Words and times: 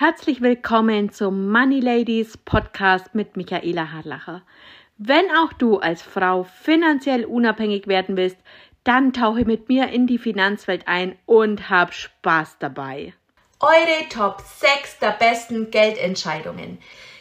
Herzlich 0.00 0.40
willkommen 0.40 1.10
zum 1.10 1.50
Money 1.50 1.80
Ladies 1.80 2.36
Podcast 2.36 3.16
mit 3.16 3.36
Michaela 3.36 3.90
Harlacher. 3.90 4.42
Wenn 4.96 5.24
auch 5.32 5.52
du 5.52 5.78
als 5.78 6.02
Frau 6.02 6.44
finanziell 6.44 7.24
unabhängig 7.24 7.88
werden 7.88 8.16
willst, 8.16 8.36
dann 8.84 9.12
tauche 9.12 9.44
mit 9.44 9.68
mir 9.68 9.88
in 9.88 10.06
die 10.06 10.18
Finanzwelt 10.18 10.86
ein 10.86 11.18
und 11.26 11.68
hab 11.68 11.92
Spaß 11.92 12.58
dabei. 12.60 13.12
Eure 13.58 14.08
Top 14.08 14.40
6 14.40 15.00
der 15.00 15.16
besten 15.18 15.72
Geldentscheidungen. 15.72 16.78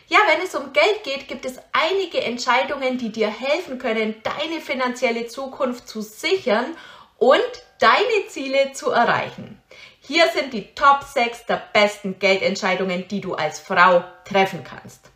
Ja, 0.08 0.20
wenn 0.28 0.46
es 0.46 0.54
um 0.54 0.72
Geld 0.72 1.04
geht, 1.04 1.28
gibt 1.28 1.46
es 1.46 1.58
einige 1.74 2.22
Entscheidungen, 2.22 3.00
die 3.00 3.12
dir 3.12 3.30
helfen 3.30 3.80
können, 3.80 4.14
deine 4.22 4.62
finanzielle 4.62 5.26
Zukunft 5.26 5.88
zu 5.88 6.02
sichern 6.02 6.76
und 7.18 7.42
deine 7.80 8.28
Ziele 8.28 8.72
zu 8.74 8.92
erreichen. 8.92 9.60
Hier 10.08 10.30
sind 10.30 10.54
die 10.54 10.74
Top 10.74 11.04
6 11.04 11.48
der 11.48 11.62
besten 11.74 12.18
Geldentscheidungen, 12.18 13.10
die 13.10 13.20
du 13.20 13.34
als 13.34 13.60
Frau 13.60 14.06
treffen 14.24 14.64
kannst. 14.64 15.12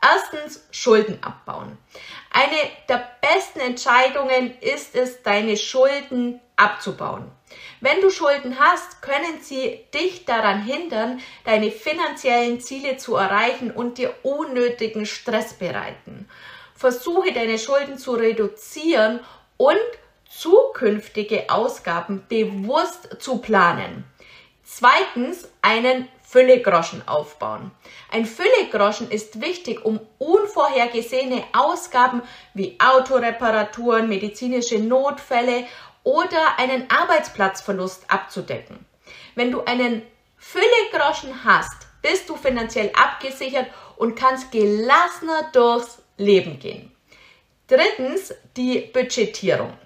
Erstens 0.00 0.64
Schulden 0.70 1.18
abbauen. 1.24 1.76
Eine 2.30 2.56
der 2.88 3.04
besten 3.20 3.58
Entscheidungen 3.58 4.56
ist 4.60 4.94
es, 4.94 5.24
deine 5.24 5.56
Schulden 5.56 6.38
abzubauen. 6.54 7.28
Wenn 7.80 8.00
du 8.00 8.10
Schulden 8.10 8.60
hast, 8.60 9.02
können 9.02 9.42
sie 9.42 9.84
dich 9.92 10.24
daran 10.24 10.62
hindern, 10.62 11.20
deine 11.44 11.72
finanziellen 11.72 12.60
Ziele 12.60 12.96
zu 12.96 13.16
erreichen 13.16 13.72
und 13.72 13.98
dir 13.98 14.14
unnötigen 14.22 15.04
Stress 15.04 15.54
bereiten. 15.54 16.28
Versuche 16.76 17.32
deine 17.32 17.58
Schulden 17.58 17.98
zu 17.98 18.12
reduzieren 18.12 19.18
und 19.56 19.80
zukünftige 20.30 21.50
Ausgaben 21.50 22.24
bewusst 22.28 23.16
zu 23.18 23.38
planen. 23.38 24.04
Zweitens, 24.78 25.48
einen 25.60 26.08
Füllegroschen 26.22 27.02
aufbauen. 27.08 27.72
Ein 28.12 28.24
Füllegroschen 28.24 29.10
ist 29.10 29.40
wichtig, 29.40 29.84
um 29.84 29.98
unvorhergesehene 30.18 31.42
Ausgaben 31.52 32.22
wie 32.54 32.78
Autoreparaturen, 32.78 34.08
medizinische 34.08 34.78
Notfälle 34.78 35.66
oder 36.04 36.60
einen 36.60 36.88
Arbeitsplatzverlust 36.92 38.04
abzudecken. 38.08 38.86
Wenn 39.34 39.50
du 39.50 39.64
einen 39.64 40.02
Füllegroschen 40.36 41.42
hast, 41.42 41.88
bist 42.00 42.28
du 42.28 42.36
finanziell 42.36 42.92
abgesichert 42.94 43.66
und 43.96 44.14
kannst 44.14 44.52
gelassener 44.52 45.50
durchs 45.52 46.00
Leben 46.18 46.60
gehen. 46.60 46.92
Drittens, 47.66 48.32
die 48.56 48.82
Budgetierung. 48.92 49.76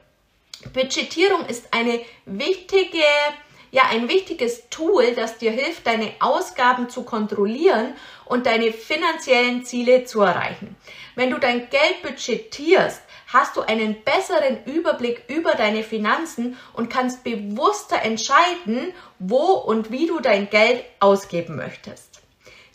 Budgetierung 0.75 1.47
ist 1.47 1.73
eine 1.73 2.05
wichtige 2.27 3.03
ja 3.73 3.85
ein 3.91 4.09
wichtiges 4.09 4.69
Tool, 4.69 5.15
das 5.15 5.39
dir 5.39 5.51
hilft, 5.51 5.87
deine 5.87 6.13
Ausgaben 6.21 6.89
zu 6.89 7.03
kontrollieren 7.03 7.95
und 8.27 8.47
deine 8.47 8.73
finanziellen 8.73 9.65
Ziele 9.65 10.05
zu 10.05 10.21
erreichen. 10.21 10.77
Wenn 11.17 11.31
du 11.31 11.39
dein 11.39 11.69
Geld 11.71 12.03
budgetierst, 12.03 13.03
hast 13.33 13.57
du 13.57 13.63
einen 13.63 14.03
besseren 14.05 14.63
Überblick 14.67 15.25
über 15.29 15.55
deine 15.55 15.83
Finanzen 15.83 16.59
und 16.75 16.91
kannst 16.91 17.25
bewusster 17.25 18.03
entscheiden, 18.03 18.93
wo 19.19 19.55
und 19.55 19.91
wie 19.91 20.07
du 20.07 20.21
dein 20.21 20.51
Geld 20.51 20.85
ausgeben 21.01 21.57
möchtest. 21.57 22.21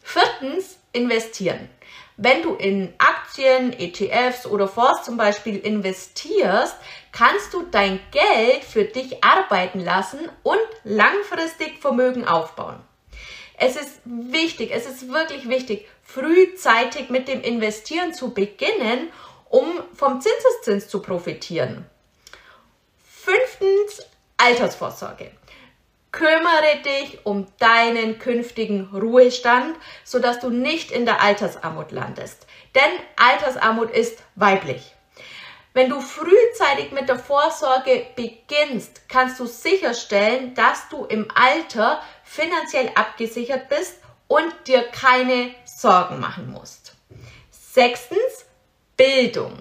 Viertens, 0.01 0.79
investieren. 0.97 1.69
Wenn 2.17 2.41
du 2.41 2.55
in 2.55 2.93
Aktien, 2.97 3.73
ETFs 3.73 4.47
oder 4.47 4.67
Fonds 4.67 5.03
zum 5.03 5.17
Beispiel 5.17 5.57
investierst, 5.57 6.75
kannst 7.11 7.53
du 7.53 7.61
dein 7.69 7.99
Geld 8.11 8.63
für 8.63 8.85
dich 8.85 9.23
arbeiten 9.23 9.79
lassen 9.79 10.19
und 10.41 10.59
langfristig 10.83 11.79
Vermögen 11.79 12.27
aufbauen. 12.27 12.79
Es 13.59 13.75
ist 13.75 14.01
wichtig, 14.05 14.71
es 14.73 14.87
ist 14.87 15.09
wirklich 15.09 15.47
wichtig, 15.47 15.87
frühzeitig 16.03 17.09
mit 17.09 17.27
dem 17.27 17.41
Investieren 17.41 18.13
zu 18.13 18.33
beginnen, 18.33 19.11
um 19.49 19.65
vom 19.93 20.19
Zinseszins 20.19 20.87
zu 20.87 21.01
profitieren. 21.01 21.85
Fünftens, 23.03 24.07
Altersvorsorge. 24.37 25.31
Kümmere 26.11 26.81
dich 26.85 27.25
um 27.25 27.47
deinen 27.59 28.17
künftigen 28.19 28.89
Ruhestand, 28.93 29.75
sodass 30.03 30.39
du 30.39 30.49
nicht 30.49 30.91
in 30.91 31.05
der 31.05 31.21
Altersarmut 31.21 31.91
landest. 31.91 32.47
Denn 32.75 32.91
Altersarmut 33.17 33.91
ist 33.91 34.23
weiblich. 34.35 34.93
Wenn 35.73 35.89
du 35.89 36.01
frühzeitig 36.01 36.91
mit 36.91 37.07
der 37.07 37.19
Vorsorge 37.19 38.07
beginnst, 38.15 39.07
kannst 39.09 39.39
du 39.39 39.45
sicherstellen, 39.45 40.55
dass 40.55 40.89
du 40.89 41.05
im 41.05 41.27
Alter 41.35 42.01
finanziell 42.23 42.89
abgesichert 42.95 43.69
bist 43.69 43.99
und 44.27 44.51
dir 44.65 44.81
keine 44.89 45.53
Sorgen 45.65 46.19
machen 46.19 46.51
musst. 46.51 46.95
Sechstens, 47.51 48.45
Bildung. 48.95 49.59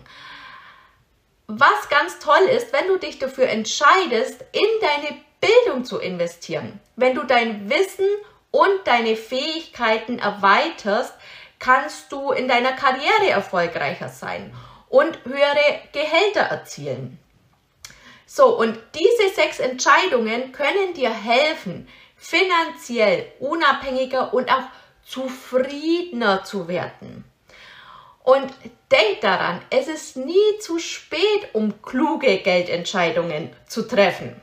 Was 1.48 1.88
ganz 1.88 2.18
toll 2.18 2.48
ist, 2.50 2.72
wenn 2.72 2.88
du 2.88 2.98
dich 2.98 3.18
dafür 3.18 3.48
entscheidest, 3.48 4.44
in 4.52 4.66
deine 4.80 5.20
Bildung 5.40 5.84
zu 5.84 5.98
investieren. 5.98 6.80
Wenn 6.96 7.14
du 7.14 7.22
dein 7.24 7.70
Wissen 7.70 8.08
und 8.50 8.86
deine 8.86 9.16
Fähigkeiten 9.16 10.18
erweiterst, 10.18 11.14
kannst 11.58 12.10
du 12.10 12.32
in 12.32 12.48
deiner 12.48 12.72
Karriere 12.72 13.30
erfolgreicher 13.30 14.08
sein 14.08 14.54
und 14.88 15.18
höhere 15.24 15.80
Gehälter 15.92 16.40
erzielen. 16.40 17.18
So, 18.26 18.58
und 18.58 18.78
diese 18.94 19.34
sechs 19.34 19.60
Entscheidungen 19.60 20.52
können 20.52 20.94
dir 20.94 21.10
helfen, 21.10 21.88
finanziell 22.16 23.30
unabhängiger 23.38 24.34
und 24.34 24.50
auch 24.50 24.64
zufriedener 25.04 26.44
zu 26.44 26.66
werden. 26.66 27.24
Und 28.26 28.52
denk 28.90 29.20
daran, 29.20 29.62
es 29.70 29.86
ist 29.86 30.16
nie 30.16 30.58
zu 30.58 30.80
spät, 30.80 31.48
um 31.52 31.80
kluge 31.80 32.38
Geldentscheidungen 32.38 33.54
zu 33.68 33.86
treffen. 33.86 34.34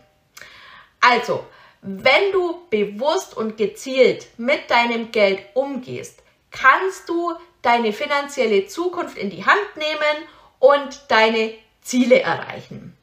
Also, 1.01 1.45
wenn 1.81 2.31
du 2.31 2.65
bewusst 2.69 3.35
und 3.35 3.57
gezielt 3.57 4.27
mit 4.37 4.71
deinem 4.71 5.11
Geld 5.11 5.41
umgehst, 5.53 6.23
kannst 6.49 7.09
du 7.09 7.33
deine 7.61 7.91
finanzielle 7.91 8.67
Zukunft 8.67 9.17
in 9.17 9.29
die 9.29 9.45
Hand 9.45 9.75
nehmen 9.75 10.29
und 10.59 11.03
deine 11.09 11.53
Ziele 11.81 12.21
erreichen. 12.21 12.97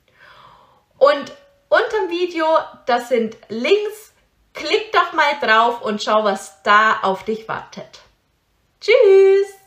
Und 0.97 1.30
unterm 1.68 2.08
Video, 2.08 2.47
das 2.86 3.10
sind 3.10 3.36
Links, 3.50 4.14
klick 4.54 4.92
doch 4.92 5.12
mal 5.12 5.38
drauf 5.42 5.82
und 5.82 6.02
schau, 6.02 6.24
was 6.24 6.62
da 6.62 7.00
auf 7.02 7.22
dich 7.26 7.47
wartet. 7.48 8.00
Tschüss! 8.80 9.59